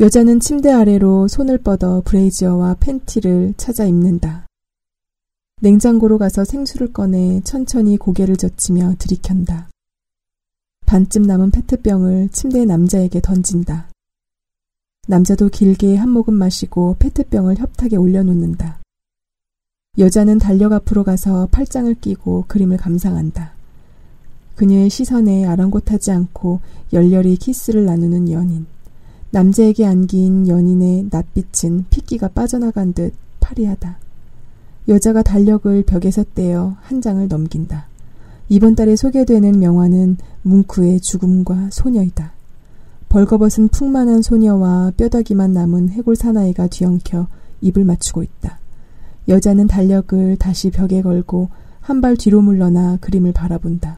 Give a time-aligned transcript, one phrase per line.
[0.00, 4.46] 여자는 침대 아래로 손을 뻗어 브레이지어와 팬티를 찾아 입는다.
[5.60, 9.68] 냉장고로 가서 생수를 꺼내 천천히 고개를 젖히며 들이켠다.
[10.86, 13.90] 반쯤 남은 페트병을 침대 남자에게 던진다.
[15.06, 18.80] 남자도 길게 한 모금 마시고 페트병을 협탁에 올려놓는다.
[19.98, 23.52] 여자는 달력 앞으로 가서 팔짱을 끼고 그림을 감상한다.
[24.56, 26.60] 그녀의 시선에 아랑곳하지 않고
[26.94, 28.64] 열렬히 키스를 나누는 연인.
[29.30, 33.98] 남자에게 안긴 연인의 낯빛은 핏기가 빠져나간 듯 파리하다.
[34.88, 37.86] 여자가 달력을 벽에서 떼어 한 장을 넘긴다.
[38.48, 42.32] 이번 달에 소개되는 명화는 뭉크의 죽음과 소녀이다.
[43.08, 47.28] 벌거벗은 풍만한 소녀와 뼈다귀만 남은 해골 사나이가 뒤엉켜
[47.60, 48.58] 입을 맞추고 있다.
[49.28, 51.48] 여자는 달력을 다시 벽에 걸고
[51.80, 53.96] 한 발 뒤로 물러나 그림을 바라본다.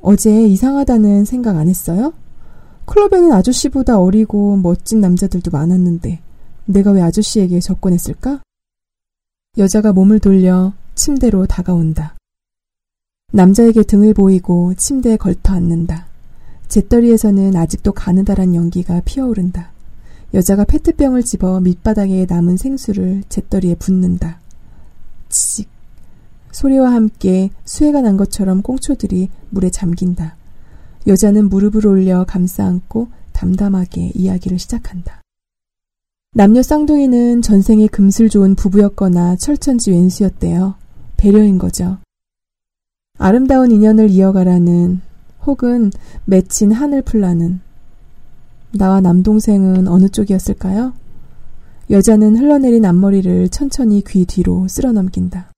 [0.00, 2.12] 어제 이상하다는 생각 안 했어요?
[2.92, 6.20] 클럽에는 아저씨보다 어리고 멋진 남자들도 많았는데
[6.66, 8.42] 내가 왜 아저씨에게 접근했을까?
[9.56, 12.14] 여자가 몸을 돌려 침대로 다가온다.
[13.32, 16.06] 남자에게 등을 보이고 침대에 걸터 앉는다.
[16.68, 19.72] 잿더리에서는 아직도 가느다란 연기가 피어오른다.
[20.34, 24.38] 여자가 페트병을 집어 밑바닥에 남은 생수를 잿더리에 붓는다.
[25.30, 25.70] 치직.
[26.50, 30.36] 소리와 함께 수해가 난 것처럼 꽁초들이 물에 잠긴다.
[31.06, 35.22] 여자는 무릎을 올려 감싸 안고 담담하게 이야기를 시작한다.
[36.34, 40.74] 남녀 쌍둥이는 전생에 금슬 좋은 부부였거나 철천지 왼수였대요.
[41.16, 41.98] 배려인 거죠.
[43.18, 45.00] 아름다운 인연을 이어가라는
[45.44, 45.90] 혹은
[46.24, 47.60] 맺힌 한을 풀라는
[48.72, 50.94] 나와 남동생은 어느 쪽이었을까요?
[51.90, 55.52] 여자는 흘러내린 앞머리를 천천히 귀 뒤로 쓸어 넘긴다.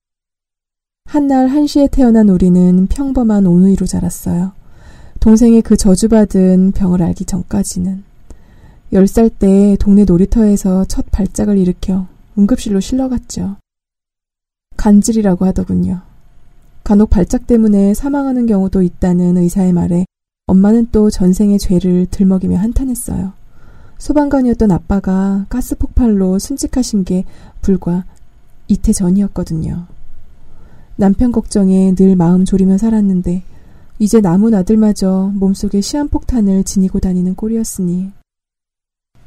[1.04, 4.52] 한날 한시에 태어난 우리는 평범한 오누이로 자랐어요.
[5.24, 8.04] 동생의 그 저주받은 병을 알기 전까지는.
[8.92, 13.56] 열살때 동네 놀이터에서 첫 발작을 일으켜 응급실로 실려갔죠.
[14.76, 16.02] 간질이라고 하더군요.
[16.84, 20.04] 간혹 발작 때문에 사망하는 경우도 있다는 의사의 말에
[20.46, 23.32] 엄마는 또 전생의 죄를 들먹이며 한탄했어요.
[23.96, 27.24] 소방관이었던 아빠가 가스 폭발로 순직하신 게
[27.62, 28.04] 불과
[28.68, 29.86] 이태 전이었거든요.
[30.96, 33.53] 남편 걱정에 늘 마음 졸이며 살았는데
[34.00, 38.10] 이제 남은 아들마저 몸속에 시한폭탄을 지니고 다니는 꼴이었으니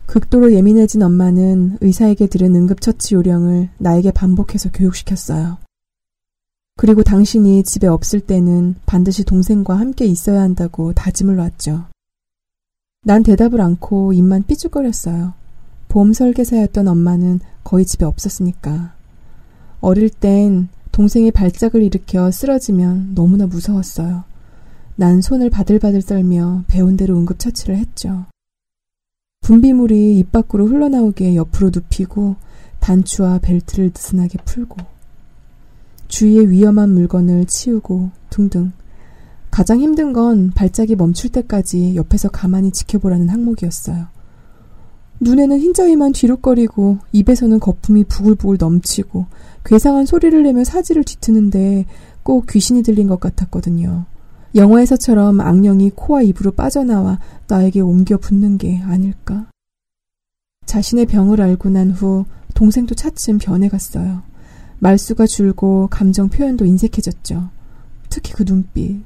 [0.08, 5.58] 극도로 예민해진 엄마는 의사에게 들은 응급처치 요령을 나에게 반복해서 교육시켰어요.
[6.76, 11.86] 그리고 당신이 집에 없을 때는 반드시 동생과 함께 있어야 한다고 다짐을 놨죠.
[13.04, 15.34] 난 대답을 않고 입만 삐죽거렸어요.
[15.88, 18.94] 보험 설계사였던 엄마는 거의 집에 없었으니까.
[19.80, 24.24] 어릴 땐 동생이 발작을 일으켜 쓰러지면 너무나 무서웠어요.
[25.00, 28.26] 난 손을 바들바들 떨며 배운 대로 응급 처치를 했죠.
[29.42, 32.36] 분비물이 입 밖으로 흘러나오게 옆으로 눕히고
[32.80, 34.76] 단추와 벨트를 느슨하게 풀고
[36.08, 38.72] 주위의 위험한 물건을 치우고 등등.
[39.52, 44.08] 가장 힘든 건 발작이 멈출 때까지 옆에서 가만히 지켜보라는 항목이었어요.
[45.20, 49.28] 눈에는 흰자위만 뒤룩거리고 입에서는 거품이 부글부글 넘치고
[49.64, 51.86] 괴상한 소리를 내며 사지를 뒤트는데
[52.24, 54.06] 꼭 귀신이 들린 것 같았거든요.
[54.58, 59.50] 영화에서처럼 악령이 코와 입으로 빠져나와 나에게 옮겨 붙는 게 아닐까?
[60.66, 62.26] 자신의 병을 알고 난 후
[62.56, 64.24] 동생도 차츰 변해갔어요.
[64.80, 67.50] 말수가 줄고 감정 표현도 인색해졌죠.
[68.10, 69.06] 특히 그 눈빛.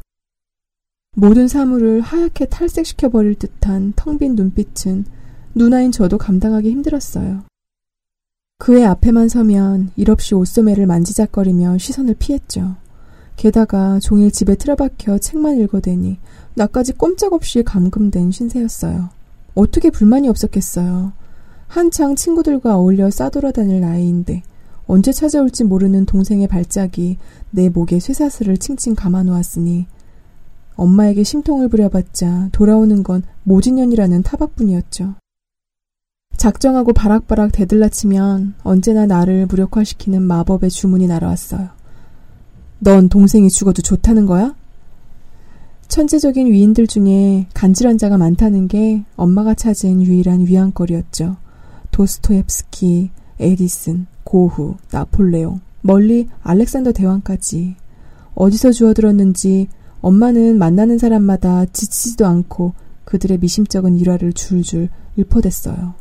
[1.16, 5.06] 모든 사물을 하얗게 탈색시켜버릴 듯한 텅 빈 눈빛은
[5.54, 7.44] 누나인 저도 감당하기 힘들었어요.
[8.58, 12.78] 그의 앞에만 서면 일없이 옷소매를 만지작거리며 시선을 피했죠.
[13.42, 16.20] 게다가 종일 집에 틀어박혀 책만 읽어대니
[16.54, 19.10] 나까지 꼼짝없이 감금된 신세였어요.
[19.56, 21.14] 어떻게 불만이 없었겠어요.
[21.66, 24.44] 한창 친구들과 어울려 싸돌아다닐 나이인데
[24.86, 27.18] 언제 찾아올지 모르는 동생의 발작이
[27.50, 29.88] 내 목에 쇠사슬을 칭칭 감아놓았으니
[30.76, 35.16] 엄마에게 심통을 부려봤자 돌아오는 건 모진년이라는 타박뿐이었죠.
[36.38, 41.81] 작정하고 바락바락 대들라치면 언제나 나를 무력화시키는 마법의 주문이 날아왔어요.
[42.84, 44.56] 넌 동생이 죽어도 좋다는 거야?
[45.88, 51.38] 천재적인 위인들 중에 간질환 자가 많다는 게 엄마가 찾은 유일한 위안거리였죠.
[51.92, 57.76] 도스토옙스키, 에디슨, 고흐, 나폴레옹, 멀리 알렉산더 대왕까지
[58.34, 59.68] 어디서 주워들었는지
[60.02, 62.74] 엄마는 만나는 사람마다 지치지도 않고
[63.06, 64.90] 그들의 미심쩍은 일화를 줄줄
[65.20, 65.94] 읊어댔어요.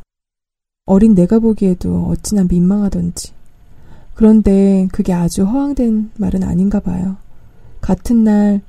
[0.85, 3.33] 어린 내가 보기에도 어찌나 민망하던지.
[4.21, 7.17] 그런데 그게 아주 허황된 말은 아닌가 봐요.
[7.81, 8.61] 같은 날,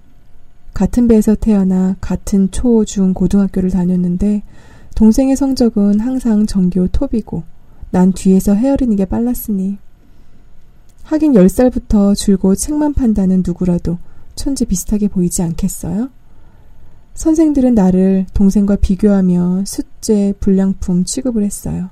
[0.72, 4.44] 같은 배에서 태어나 같은 초, 중, 고등학교를 다녔는데
[4.94, 7.42] 동생의 성적은 항상 전교 톱이고
[7.90, 9.76] 난 뒤에서 헤아리는 게 빨랐으니
[11.02, 13.98] 하긴 10살부터 줄곧 책만 판다는 누구라도
[14.34, 16.08] 천지 비슷하게 보이지 않겠어요?
[17.12, 21.90] 선생들은 나를 동생과 비교하며 숫제, 불량품 취급을 했어요.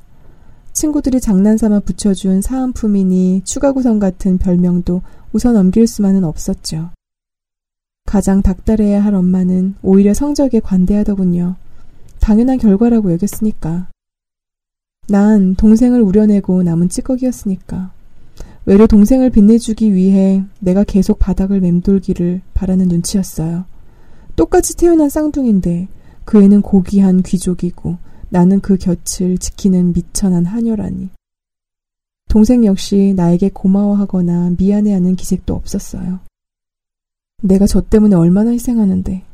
[0.72, 5.02] 친구들이 장난삼아 붙여준 사은품이니 추가 구성 같은 별명도
[5.32, 6.90] 우선 넘길 수만은 없었죠.
[8.06, 11.56] 가장 닥달해야 할 엄마는 오히려 성적에 관대하더군요.
[12.20, 13.88] 당연한 결과라고 여겼으니까.
[15.08, 17.92] 난 동생을 우려내고 남은 찌꺼기였으니까.
[18.66, 23.64] 외로 동생을 빛내주기 위해 내가 계속 바닥을 맴돌기를 바라는 눈치였어요.
[24.36, 25.88] 똑같이 태어난 쌍둥이인데
[26.24, 27.96] 그 애는 고귀한 귀족이고
[28.30, 31.10] 나는 그 곁을 지키는 미천한 하녀라니.
[32.28, 36.20] 동생 역시 나에게 고마워하거나 미안해하는 기색도 없었어요.
[37.42, 39.24] 내가 저 때문에 얼마나 희생하는데.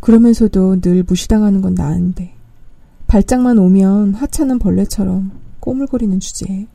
[0.00, 2.34] 그러면서도 늘 무시당하는 건 나은데.
[3.06, 5.30] 발작만 오면 하찮은 벌레처럼
[5.60, 6.66] 꼬물거리는 주제에.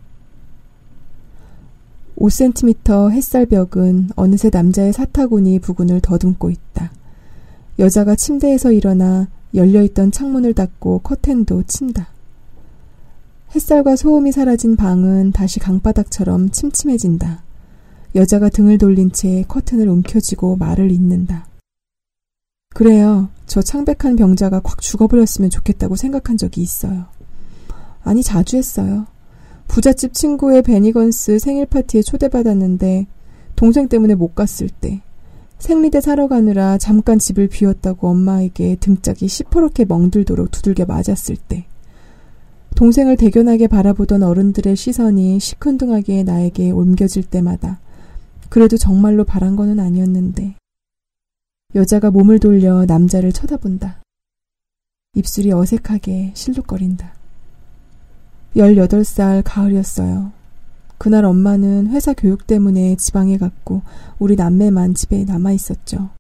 [2.18, 6.94] 5cm 햇살벽은 어느새 남자의 사타구니 부근을 더듬고 있다.
[7.80, 12.10] 여자가 침대에서 일어나 열려있던 창문을 닫고 커튼도 친다.
[13.54, 17.44] 햇살과 소음이 사라진 방은 다시 강바닥처럼 침침해진다.
[18.16, 21.48] 여자가 등을 돌린 채 커튼을 움켜쥐고 말을 잇는다.
[22.74, 23.30] 그래요.
[23.46, 27.06] 저 창백한 병자가 콱 죽어버렸으면 좋겠다고 생각한 적이 있어요.
[28.04, 29.08] 아니, 자주 했어요.
[29.68, 33.08] 부잣집 친구의 베니건스 생일 파티에 초대받았는데
[33.56, 35.02] 동생 때문에 못 갔을 때
[35.62, 41.66] 생리대 사러 가느라 잠깐 집을 비웠다고 엄마에게 등짝이 시퍼렇게 멍들도록 두들겨 맞았을 때
[42.76, 47.80] 동생을 대견하게 바라보던 어른들의 시선이 시큰둥하게 나에게 옮겨질 때마다
[48.50, 50.56] 그래도 정말로 바란 거는 아니었는데
[51.76, 54.02] 여자가 몸을 돌려 남자를 쳐다본다.
[55.14, 57.14] 입술이 어색하게 실룩거린다.
[58.56, 60.41] 18살 가을이었어요.
[61.02, 63.82] 그날 엄마는 회사 교육 때문에 지방에 갔고
[64.20, 66.12] 우리 남매만 집에 남아 있었죠.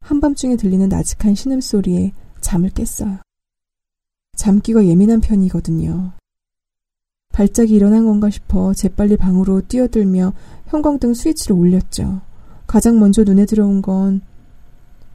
[0.00, 3.18] 한밤중에 들리는 나직한 신음소리에 잠을 깼어요.
[4.36, 6.12] 잠기가 예민한 편이거든요.
[7.32, 10.34] 발작이 일어난 건가 싶어 재빨리 방으로 뛰어들며
[10.68, 12.20] 형광등 스위치를 올렸죠.
[12.68, 14.20] 가장 먼저 눈에 들어온 건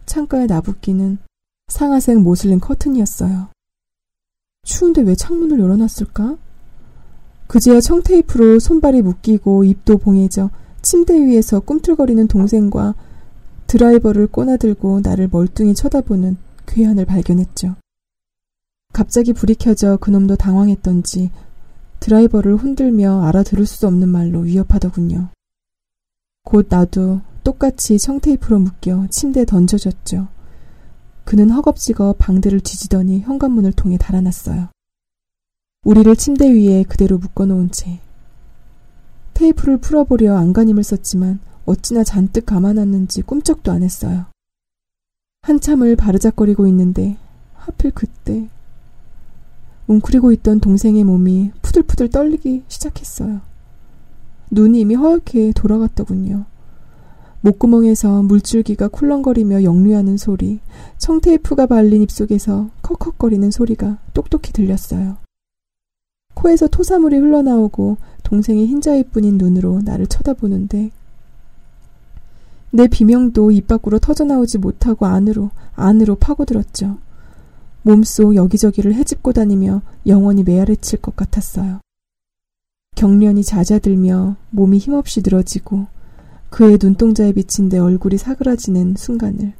[0.06, 1.18] 창가에 나붓기는
[1.70, 3.48] 상아색 모슬린 커튼이었어요.
[4.64, 6.49] 추운데 왜 창문을 열어놨을까?
[7.50, 10.52] 그제야 청테이프로 손발이 묶이고 입도 봉해져
[10.84, 12.94] 침대 위에서 꿈틀거리는 동생과
[13.66, 16.38] 드라이버를 꼬나들고 나를 멀뚱히 쳐다보는
[16.68, 17.76] 괴한을 발견했죠.
[18.94, 21.32] 갑자기 불이 켜져 그놈도 당황했던지
[22.00, 25.30] 드라이버를 흔들며 알아들을 수 없는 말로 위협하더군요.
[26.44, 30.28] 곧 나도 똑같이 청테이프로 묶여 침대에 던져졌죠.
[31.26, 34.70] 그는 허겁지겁 방들을 뒤지더니 현관문을 통해 달아났어요.
[35.86, 38.00] 우리를 침대 위에 그대로 묶어놓은 채
[39.34, 44.26] 테이프를 풀어보려 안간힘을 썼지만 어찌나 잔뜩 감아놨는지 꿈쩍도 안 했어요.
[45.42, 47.18] 한참을 바르작거리고 있는데
[47.54, 48.50] 하필 그때
[49.88, 53.42] 웅크리고 있던 동생의 몸이 푸들푸들 떨리기 시작했어요.
[54.52, 56.46] 눈이 이미 허옇게 돌아갔더군요.
[57.42, 60.60] 목구멍에서 물줄기가 쿨렁거리며 역류하는 소리,
[60.98, 65.18] 청테이프가 발린 입속에서 컥컥거리는 소리가 똑똑히 들렸어요.
[66.40, 70.90] 코에서 토사물이 흘러나오고 동생이 흰자위뿐인 눈으로 나를 쳐다보는데
[72.72, 76.98] 내 비명도 입 밖으로 터져나오지 못하고 안으로 안으로 파고들었죠.
[77.82, 81.80] 몸속 여기저기를 헤집고 다니며 영원히 메아리칠 것 같았어요.
[82.96, 85.88] 경련이 잦아들며 몸이 힘없이 늘어지고
[86.50, 89.54] 그의 눈동자에 비친 내 얼굴이 사그라지는 순간을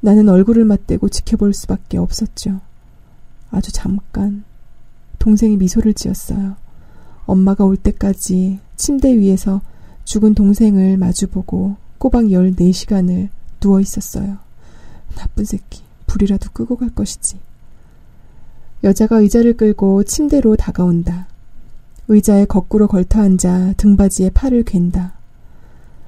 [0.00, 2.60] 나는 얼굴을 맞대고 지켜볼 수밖에 없었죠.
[3.50, 4.44] 아주 잠깐
[5.20, 6.56] 동생이 미소를 지었어요.
[7.26, 9.60] 엄마가 올 때까지 침대 위에서
[10.04, 13.28] 죽은 동생을 마주보고 꼬박 14시간을
[13.60, 14.38] 누워 있었어요.
[15.14, 17.38] 나쁜 새끼, 불이라도 끄고 갈 것이지.
[18.82, 21.28] 여자가 의자를 끌고 침대로 다가온다.
[22.08, 25.12] 의자에 거꾸로 걸터 앉아 등받이에 팔을 괸다.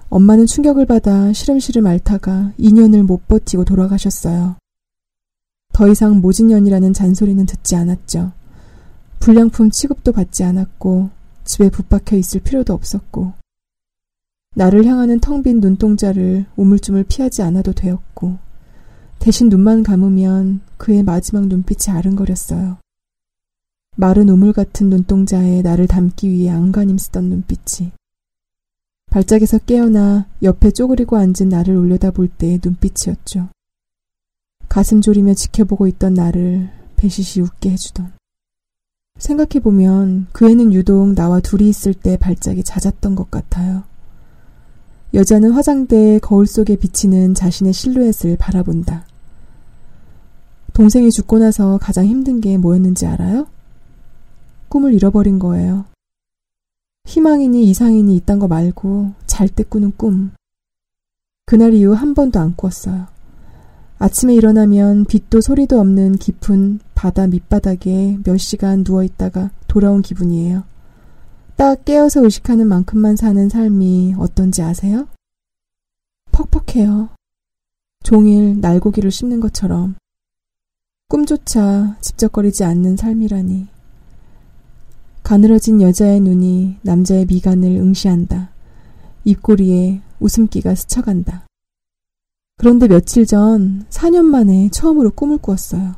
[0.09, 4.57] 엄마는 충격을 받아 시름시름 앓다가 2년을 못 버티고 돌아가셨어요.
[5.73, 8.33] 더 이상 모진년이라는 잔소리는 듣지 않았죠.
[9.23, 11.11] 불량품 취급도 받지 않았고
[11.45, 13.33] 집에 붙박혀 있을 필요도 없었고
[14.57, 18.39] 나를 향하는 텅 빈 눈동자를 우물쭈물 피하지 않아도 되었고
[19.21, 22.79] 대신 눈만 감으면 그의 마지막 눈빛이 아른거렸어요.
[23.97, 27.93] 마른 우물 같은 눈동자에 나를 담기 위해 안간힘 쓰던 눈빛이
[29.13, 33.51] 발작에서 깨어나 옆에 쪼그리고 앉은 나를 올려다볼 때의 눈빛이었죠.
[34.69, 38.22] 가슴 졸이며 지켜보고 있던 나를 배시시 웃게 해주던.
[39.23, 43.85] 생각해보면 그 애는 유독 나와 둘이 있을 때 발작이 잦았던 것 같아요.
[45.15, 49.07] 여자는 화장대에 거울 속에 비치는 자신의 실루엣을 바라본다.
[50.73, 53.47] 동생이 죽고 나서 가장 힘든 게 뭐였는지 알아요?
[54.69, 55.85] 꿈을 잃어버린 거예요.
[57.05, 60.33] 희망이니 이상이니 있단 거 말고 잘 때 꾸는 꿈.
[61.45, 63.07] 그날 이후 한 번도 안 꾸었어요.
[64.03, 70.65] 아침에 일어나면 빛도 소리도 없는 깊은 바다 밑바닥에 몇 시간 누워 있다가 돌아온 기분이에요.
[71.55, 75.07] 딱 깨어서 의식하는 만큼만 사는 삶이 어떤지 아세요?
[76.33, 77.11] 퍽퍽해요.
[78.03, 79.95] 종일 날고기를 씹는 것처럼
[81.07, 83.69] 꿈조차 집적거리지 않는 삶이라니.
[85.23, 88.51] 가늘어진 여자의 눈이 남자의 미간을 응시한다.
[89.25, 91.47] 입꼬리에 웃음기가 스쳐간다.
[92.63, 95.95] 그런데 며칠 전 4년 만에 처음으로 꿈을 꾸었어요.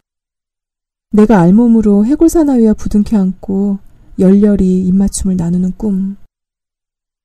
[1.12, 3.80] 내가 알몸으로 해골 사나위와 부둥켜 안고
[4.18, 6.16] 열렬히 입맞춤을 나누는 꿈.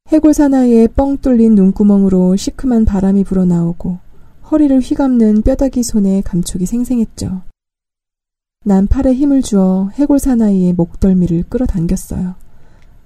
[0.10, 4.00] 해골 사나이의 뻥 뚫린 눈구멍으로 시큼한 바람이 불어나오고
[4.51, 7.43] 허리를 휘감는 뼈다귀 손에 감촉이 생생했죠.
[8.65, 12.36] 난 팔에 힘을 주어 해골 사나이의 목덜미를 끌어당겼어요.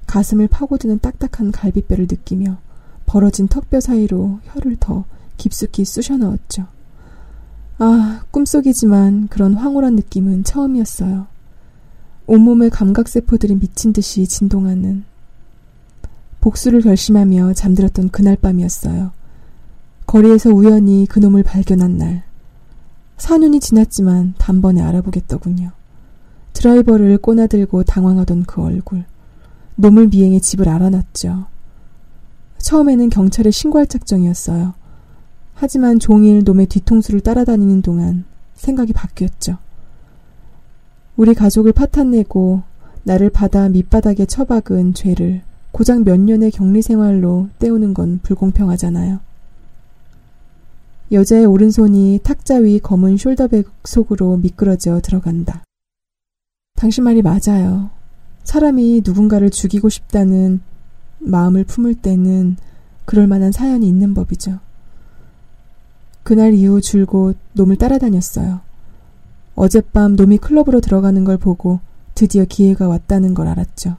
[0.08, 2.58] 가슴을 파고드는 딱딱한 갈비뼈를 느끼며
[3.06, 5.06] 벌어진 턱뼈 사이로 혀를 더
[5.38, 6.68] 깊숙이 쑤셔 넣었죠.
[7.80, 11.28] 아, 꿈속이지만 그런 황홀한 느낌은 처음이었어요.
[12.28, 15.04] 온몸의 감각세포들이 미친 듯이 진동하는
[16.40, 19.12] 복수를 결심하며 잠들었던 그날 밤이었어요.
[20.06, 22.24] 거리에서 우연히 그놈을 발견한 날.
[23.18, 25.72] 4년이 지났지만 단번에 알아보겠더군요.
[26.54, 29.06] 드라이버를 꼬나들고 당황하던 그 얼굴.
[29.76, 31.46] 놈을 미행해 집을 알아놨죠.
[32.60, 34.74] 처음에는 경찰에 신고할 작정이었어요.
[35.64, 39.60] 하지만 종일 놈의 뒤통수를 따라다니는 동안 생각이 바뀌었죠.
[41.16, 42.64] 우리 가족을 파탄내고
[43.04, 45.42] 나를 바다 밑바닥에 처박은 죄를
[45.72, 49.22] 고작 몇 년의 격리 생활로 때우는 건 불공평하잖아요.
[51.14, 55.64] 여자의 오른손이 탁자 위 검은 숄더백 속으로 미끄러져 들어간다.
[56.76, 57.90] 당신 말이 맞아요.
[58.44, 60.60] 사람이 누군가를 죽이고 싶다는
[61.20, 62.58] 마음을 품을 때는
[63.06, 64.60] 그럴 만한 사연이 있는 법이죠.
[66.24, 68.62] 그날 이후 줄곧 놈을 따라다녔어요.
[69.56, 71.80] 어젯밤 놈이 클럽으로 들어가는 걸 보고
[72.16, 73.98] 드디어 기회가 왔다는 걸 알았죠.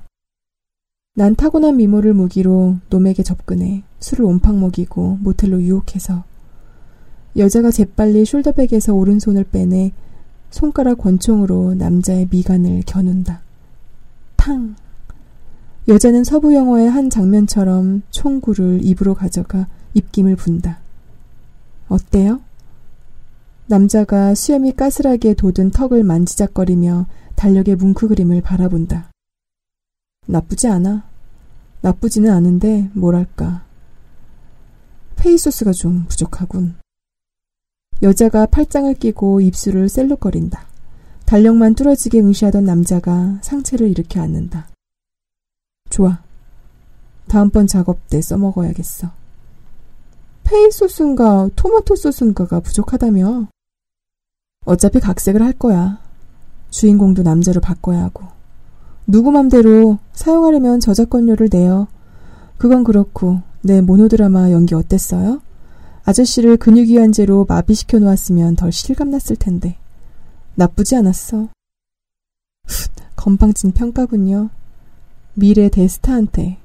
[1.15, 6.25] 난 타고난 미모를 무기로 놈에게 접근해 술을 온팡 먹이고 모텔로 유혹해서
[7.37, 9.93] 여자가 재빨리 숄더백에서 오른손을 빼내
[10.51, 13.43] 손가락 권총으로 남자의 미간을 겨눈다.
[14.37, 14.77] 탕!
[15.89, 20.84] 여자는 서부 영화의 한 장면처럼 총구를 입으로 가져가 입김을 분다.
[21.89, 22.41] 어때요?
[23.67, 29.11] 남자가 수염이 까슬하게 돋은 턱을 만지작거리며 달력의 뭉크 그림을 바라본다.
[30.27, 31.09] 나쁘지 않아.
[31.81, 33.65] 나쁘지는 않은데 뭐랄까.
[35.17, 36.77] 페이소스가 좀 부족하군.
[38.03, 40.67] 여자가 팔짱을 끼고 입술을 셀룩거린다.
[41.25, 44.69] 달력만 뚫어지게 응시하던 남자가 상체를 일으켜 앉는다.
[45.89, 46.23] 좋아.
[47.29, 49.24] 다음번 작업 때 써먹어야겠어.
[50.55, 53.49] 페이 소스인가 토마토 소스인가가 부족하다며.
[54.65, 56.01] 어차피 각색을 할 거야.
[56.71, 58.29] 주인공도 남자로 바꿔야 하고.
[59.05, 61.89] 누구 맘대로 사용하려면 저작권료를 내요.
[62.57, 65.43] 그건 그렇고 내 모노드라마 연기 어땠어요?
[66.05, 69.77] 아저씨를 근육이완제로 마비시켜 놓았으면 덜 실감났을 텐데.
[70.55, 71.49] 나쁘지 않았어.
[72.69, 74.51] 훗, 건방진 평가군요.
[75.35, 76.59] 미래 대스타한테.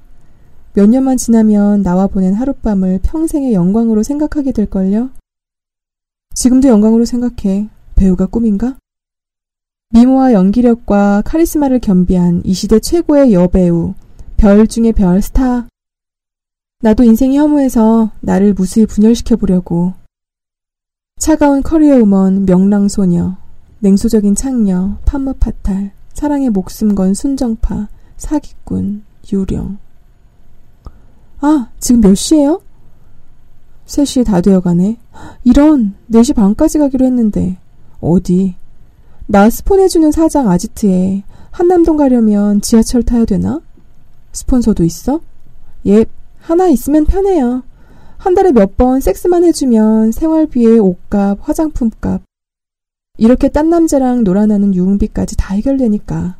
[0.72, 5.10] 몇 년만 지나면 나와 보낸 하룻밤을 평생의 영광으로 생각하게 될걸요?
[6.34, 7.68] 지금도 영광으로 생각해.
[7.96, 8.76] 배우가 꿈인가?
[9.90, 13.94] 미모와 연기력과 카리스마를 겸비한 이 시대 최고의 여배우,
[14.36, 15.66] 별 중의 별 스타.
[16.82, 19.92] 나도 인생이 허무해서 나를 무수히 분열시켜 보려고.
[21.18, 23.36] 차가운 커리어 우먼, 명랑 소녀,
[23.80, 29.78] 냉소적인 창녀, 판무파탈, 사랑에 목숨 건 순정파, 사기꾼, 유령.
[31.40, 32.60] 아, 지금 몇 시예요?
[33.86, 34.98] 3시 다 되어가네.
[35.44, 37.58] 이런, 4시 반까지 가기로 했는데.
[38.00, 38.54] 어디?
[39.26, 43.60] 나 스폰해주는 사장 아지트에 한남동 가려면 지하철 타야 되나?
[44.32, 45.20] 스폰서도 있어?
[45.86, 46.04] 예,
[46.38, 47.62] 하나 있으면 편해요.
[48.16, 52.22] 한 달에 몇 번 섹스만 해주면 생활비에 옷값, 화장품값.
[53.18, 56.36] 이렇게 딴 남자랑 놀아나는 유흥비까지 다 해결되니까.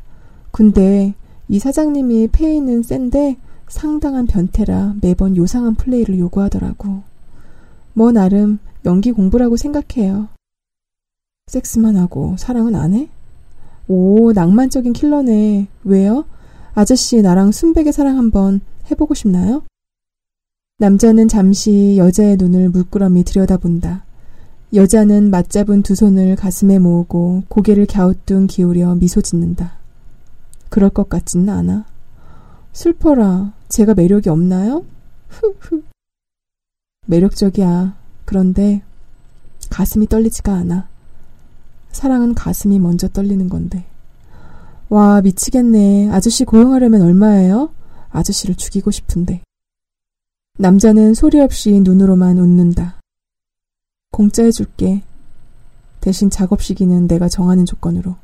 [0.51, 1.13] 근데
[1.47, 3.37] 이 사장님이 페이는 센데
[3.71, 7.03] 상당한 변태라 매번 요상한 플레이를 요구하더라고.
[7.93, 10.27] 뭐 나름 연기 공부라고 생각해요.
[11.47, 13.09] 섹스만 하고 사랑은 안 해?
[13.87, 15.67] 오, 낭만적인 킬러네.
[15.83, 16.25] 왜요?
[16.73, 19.63] 아저씨, 나랑 순백의 사랑 한번 해보고 싶나요?
[20.77, 24.05] 남자는 잠시 여자의 눈을 물끄러미 들여다본다.
[24.73, 29.73] 여자는 맞잡은 두 손을 가슴에 모으고 고개를 갸우뚱 기울여 미소 짓는다.
[30.69, 31.90] 그럴 것 같지는 않아.
[32.73, 33.53] 슬퍼라.
[33.69, 34.85] 제가 매력이 없나요?
[35.27, 35.83] 흐흐.
[37.07, 37.95] 매력적이야.
[38.25, 38.81] 그런데
[39.69, 40.87] 가슴이 떨리지가 않아.
[41.91, 43.85] 사랑은 가슴이 먼저 떨리는 건데.
[44.89, 46.09] 와, 미치겠네.
[46.11, 47.73] 아저씨 고용하려면 얼마예요?
[48.09, 49.41] 아저씨를 죽이고 싶은데.
[50.57, 52.99] 남자는 소리 없이 눈으로만 웃는다.
[54.11, 55.01] 공짜 해줄게.
[56.01, 58.15] 대신 작업 시기는 내가 정하는 조건으로.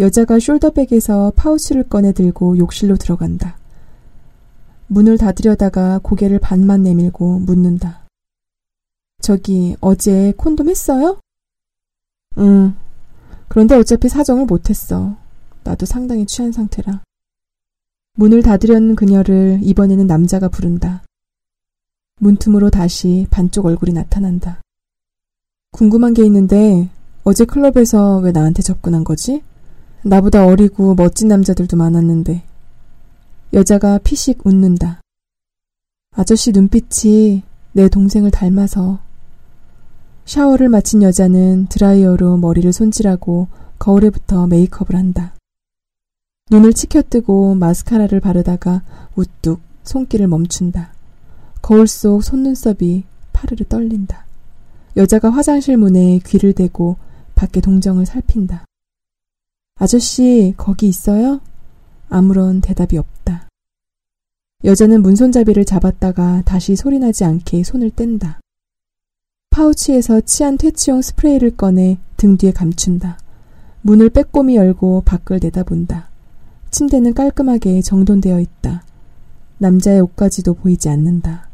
[0.00, 3.56] 여자가 숄더백에서 파우치를 꺼내 들고 욕실로 들어간다.
[4.88, 8.06] 문을 닫으려다가 고개를 반만 내밀고 묻는다.
[9.20, 11.18] 저기, 어제 콘돔 했어요?
[12.38, 12.74] 응.
[13.48, 15.16] 그런데 어차피 사정을 못했어.
[15.62, 17.02] 나도 상당히 취한 상태라.
[18.16, 21.02] 문을 닫으려는 그녀를 이번에는 남자가 부른다.
[22.20, 24.60] 문틈으로 다시 반쪽 얼굴이 나타난다.
[25.72, 26.88] 궁금한 게 있는데
[27.24, 29.42] 어제 클럽에서 왜 나한테 접근한 거지?
[30.06, 32.42] 나보다 어리고 멋진 남자들도 많았는데.
[33.54, 35.00] 여자가 피식 웃는다.
[36.12, 37.42] 아저씨 눈빛이
[37.72, 39.00] 내 동생을 닮아서.
[40.26, 45.34] 샤워를 마친 여자는 드라이어로 머리를 손질하고 거울에 부터 메이크업을 한다.
[46.50, 48.82] 눈을 치켜뜨고 마스카라를 바르다가
[49.16, 50.92] 우뚝 손길을 멈춘다.
[51.62, 54.26] 거울 속 속눈썹이 파르르 떨린다.
[54.98, 56.96] 여자가 화장실 문에 귀를 대고
[57.34, 58.64] 밖에 동정을 살핀다.
[59.76, 61.40] 아저씨, 거기 있어요?
[62.08, 63.48] 아무런 대답이 없다.
[64.64, 68.40] 여자는 문손잡이를 잡았다가 다시 소리나지 않게 손을 뗀다.
[69.50, 73.18] 파우치에서 치안 퇴치용 스프레이를 꺼내 등 뒤에 감춘다.
[73.82, 76.08] 문을 빼꼼히 열고 밖을 내다본다.
[76.70, 78.84] 침대는 깔끔하게 정돈되어 있다.
[79.58, 81.48] 남자의 옷까지도 보이지 않는다.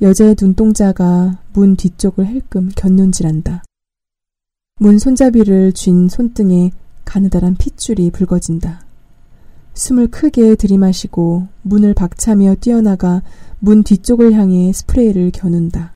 [0.00, 3.62] 여자의 눈동자가 문 뒤쪽을 헬끔 곁눈질한다.
[4.80, 6.72] 문 손잡이를 쥔 손등에
[7.04, 8.84] 가느다란 핏줄이 붉어진다.
[9.74, 13.22] 숨을 크게 들이마시고 문을 박차며 뛰어나가
[13.58, 15.94] 문 뒤쪽을 향해 스프레이를 겨눈다.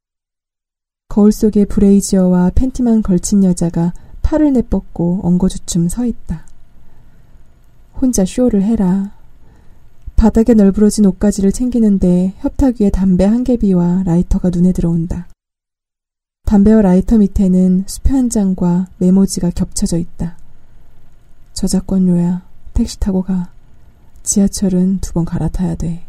[1.08, 3.92] 거울 속에 브레이지어와 팬티만 걸친 여자가
[4.22, 6.46] 팔을 내뻗고 엉거주춤 서 있다.
[8.00, 9.12] 혼자 쇼를 해라.
[10.16, 15.28] 바닥에 널브러진 옷가지를 챙기는데 협탁 위에 담배 한 개비와 라이터가 눈에 들어온다.
[16.46, 20.38] 담배와 라이터 밑에는 수표 한 장과 메모지가 겹쳐져 있다.
[21.56, 22.42] 저작권료야.
[22.74, 23.50] 택시 타고 가.
[24.22, 26.06] 지하철은 두 번 갈아타야 돼.